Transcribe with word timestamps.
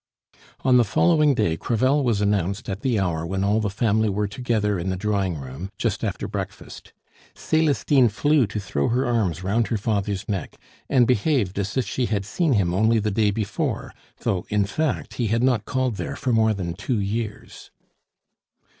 On 0.61 0.77
the 0.77 0.83
following 0.83 1.35
day 1.35 1.55
Crevel 1.55 2.03
was 2.03 2.21
announced 2.21 2.67
at 2.67 2.81
the 2.81 2.99
hour 2.99 3.23
when 3.23 3.43
all 3.43 3.59
the 3.59 3.69
family 3.69 4.09
were 4.09 4.27
together 4.27 4.79
in 4.79 4.89
the 4.89 4.95
drawing 4.95 5.37
room, 5.37 5.69
just 5.77 6.03
after 6.03 6.27
breakfast. 6.27 6.91
Celestine 7.35 8.09
flew 8.09 8.47
to 8.47 8.59
throw 8.59 8.87
her 8.87 9.05
arms 9.05 9.43
round 9.43 9.67
her 9.67 9.77
father's 9.77 10.27
neck, 10.27 10.55
and 10.89 11.05
behaved 11.05 11.59
as 11.59 11.77
if 11.77 11.85
she 11.87 12.07
had 12.07 12.25
seen 12.25 12.53
him 12.53 12.73
only 12.73 12.97
the 12.97 13.11
day 13.11 13.29
before, 13.29 13.93
though 14.21 14.43
in 14.49 14.65
fact 14.65 15.13
he 15.21 15.27
had 15.27 15.43
not 15.43 15.65
called 15.65 15.97
there 15.97 16.15
for 16.15 16.33
more 16.33 16.55
than 16.55 16.73
two 16.73 16.97
years. 16.99 17.69